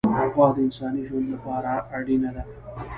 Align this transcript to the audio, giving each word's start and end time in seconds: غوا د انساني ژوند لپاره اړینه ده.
غوا 0.33 0.47
د 0.55 0.57
انساني 0.65 1.01
ژوند 1.07 1.27
لپاره 1.33 1.71
اړینه 1.97 2.29
ده. 2.35 2.43